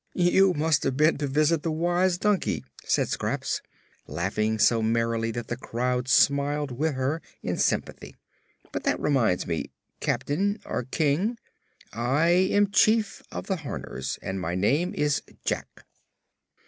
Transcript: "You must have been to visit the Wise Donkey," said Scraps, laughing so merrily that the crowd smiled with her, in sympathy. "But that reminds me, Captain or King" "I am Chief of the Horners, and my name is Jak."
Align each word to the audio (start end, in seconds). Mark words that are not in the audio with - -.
"You 0.15 0.55
must 0.55 0.81
have 0.81 0.97
been 0.97 1.19
to 1.19 1.27
visit 1.27 1.61
the 1.61 1.69
Wise 1.71 2.17
Donkey," 2.17 2.65
said 2.83 3.07
Scraps, 3.07 3.61
laughing 4.07 4.57
so 4.57 4.81
merrily 4.81 5.29
that 5.29 5.47
the 5.47 5.55
crowd 5.55 6.07
smiled 6.07 6.71
with 6.71 6.95
her, 6.95 7.21
in 7.43 7.59
sympathy. 7.59 8.15
"But 8.71 8.83
that 8.85 8.99
reminds 8.99 9.45
me, 9.45 9.69
Captain 9.99 10.59
or 10.65 10.81
King" 10.85 11.37
"I 11.93 12.29
am 12.29 12.71
Chief 12.71 13.21
of 13.31 13.45
the 13.45 13.57
Horners, 13.57 14.17
and 14.23 14.41
my 14.41 14.55
name 14.55 14.95
is 14.95 15.21
Jak." 15.45 15.85